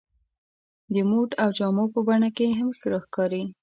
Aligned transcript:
د 0.93 0.95
موډ 1.09 1.29
او 1.43 1.49
جامو 1.57 1.85
په 1.93 1.99
بڼه 2.07 2.29
کې 2.37 2.55
هم 2.57 2.69
راښکاري. 2.91 3.43